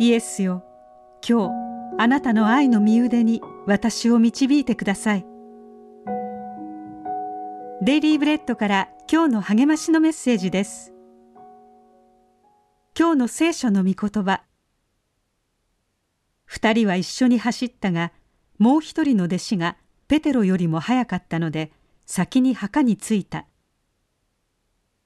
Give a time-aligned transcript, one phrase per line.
[0.00, 0.64] イエスよ。
[1.26, 5.26] 今日あなたの愛の身腕に私を導いてください。
[7.80, 10.92] デイリーブレッドから今日の励ましのメッセージです。
[12.98, 14.42] 今日の聖書の御言葉。
[16.44, 18.12] 二人は一緒に走ったが
[18.58, 19.76] もう一人の弟子が
[20.08, 21.70] ペテロよりも早かったので
[22.04, 23.46] 先に墓に着いた。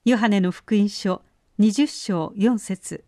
[0.07, 1.21] ヨハネの福音書
[1.59, 3.08] 20章4節。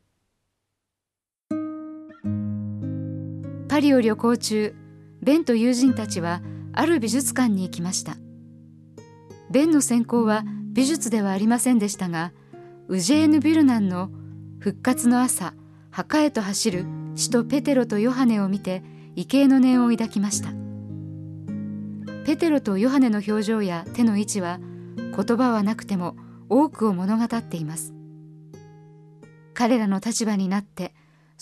[3.81, 4.75] パリを旅行中
[5.23, 6.43] ベンと友人たちは
[6.75, 8.19] ある美術館に行きました。
[9.51, 10.45] ベンの専攻は
[10.75, 12.35] 美術ではありませんでしたが
[12.89, 14.11] ウジェーヌ・ビルナンの
[14.61, 15.55] 「復活の朝
[15.91, 18.83] 墓へと走る使徒ペテロとヨハネ」を見て
[19.17, 20.51] 畏敬の念を抱きました。
[22.27, 24.61] ペテロとヨハネの表情や手の位置は
[25.17, 26.17] 言葉はなくても
[26.51, 27.95] 多くを物語っています。
[29.55, 30.93] 彼らの立場になって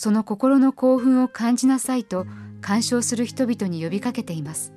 [0.00, 2.24] その心の興奮を感じなさいと
[2.60, 4.72] 鑑賞する人々に呼びかけています。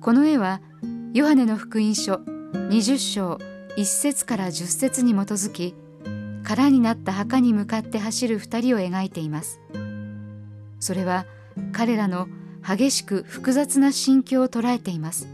[0.00, 0.60] この絵は
[1.14, 3.38] ヨハネの福音書20章
[3.76, 5.76] 1節から10節に基づき
[6.42, 9.60] 空になった墓に向かって走る二人を描いています。
[10.80, 11.24] それは
[11.70, 12.26] 彼らの
[12.66, 15.28] 激しく複雑な心境を捉えています。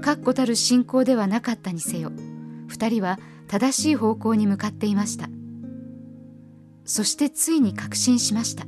[0.00, 2.12] 確固たる信仰ではなかったにせよ
[2.68, 5.28] 二人は正しい方向に向かっていました。
[6.86, 8.64] そしてついに確信しました。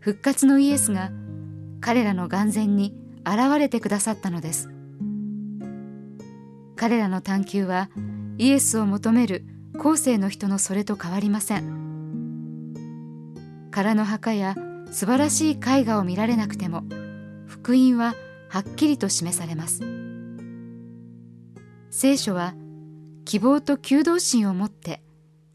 [0.00, 1.12] 復活のイエスが
[1.80, 2.94] 彼らの眼前に
[3.24, 4.68] 現れてくださったのです。
[6.74, 7.90] 彼らの探求は
[8.38, 9.44] イエスを求める
[9.78, 12.72] 後世の人のそれと変わりません。
[13.70, 14.56] 空の墓や
[14.90, 16.84] 素晴らしい絵画を見られなくても
[17.46, 18.14] 福音は
[18.48, 19.80] はっきりと示されます。
[21.90, 22.54] 聖書は
[23.24, 25.02] 希望と求道心を持って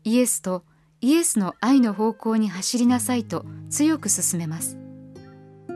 [0.04, 0.64] イエスと
[1.00, 4.78] イエスの愛の方向に走りなさいと強く勧めます。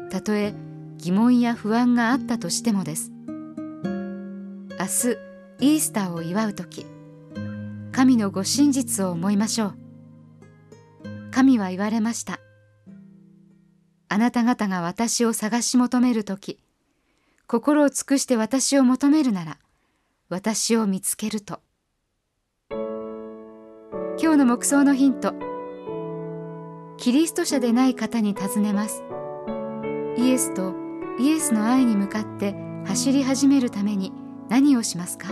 [0.10, 0.56] たとえ
[0.98, 3.12] 疑問や不安があったとしてもです。
[3.12, 5.18] 明日
[5.60, 6.88] イースターを祝う時
[7.92, 9.78] 神のご真実を思いましょう。
[11.30, 12.40] 神は言われました。
[14.10, 16.60] あなた方が私を探し求める時
[17.48, 19.58] 心を尽くして私を求めるなら
[20.30, 21.62] 私を見つけると。
[24.24, 25.34] 今日の目想のヒント。
[26.98, 29.04] キリスト者でない方に尋ねます。
[30.16, 30.76] イエスと
[31.20, 32.54] イエスの愛に向かって
[32.86, 34.14] 走り始めるために
[34.48, 35.30] 何をしますか？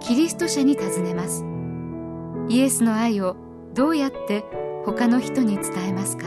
[0.00, 1.42] キリスト者に尋ねます。
[2.50, 3.36] イエスの愛を
[3.72, 4.44] どうやって
[4.84, 6.26] 他の人に伝えますか？